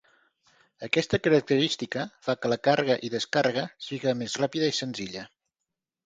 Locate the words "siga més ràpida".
3.89-4.71